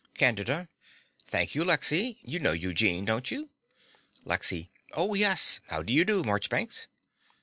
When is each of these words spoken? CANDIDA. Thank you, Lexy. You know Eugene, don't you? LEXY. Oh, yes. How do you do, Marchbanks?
CANDIDA. 0.17 0.67
Thank 1.27 1.53
you, 1.53 1.63
Lexy. 1.63 2.17
You 2.23 2.39
know 2.39 2.53
Eugene, 2.53 3.05
don't 3.05 3.29
you? 3.29 3.51
LEXY. 4.25 4.71
Oh, 4.93 5.13
yes. 5.13 5.59
How 5.67 5.83
do 5.83 5.93
you 5.93 6.03
do, 6.03 6.23
Marchbanks? 6.23 6.87